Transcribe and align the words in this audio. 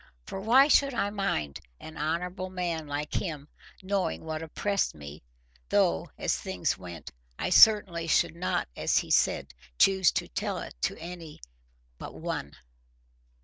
For 0.25 0.39
why 0.41 0.67
should 0.67 0.95
I 0.95 1.11
mind 1.11 1.59
an 1.79 1.95
honourable 1.95 2.49
man 2.49 2.87
like 2.87 3.13
him 3.21 3.47
knowing 3.83 4.23
what 4.25 4.41
oppressed 4.41 4.95
me, 4.95 5.21
though, 5.69 6.09
as 6.17 6.35
things 6.35 6.75
went, 6.75 7.11
I 7.37 7.51
certainly 7.51 8.07
should 8.07 8.35
not, 8.35 8.67
as 8.75 8.97
he 8.97 9.11
said, 9.11 9.53
choose 9.77 10.11
to 10.13 10.27
tell 10.27 10.57
it 10.57 10.73
to 10.81 10.97
any 10.97 11.39
but 11.99 12.15
one? 12.15 12.55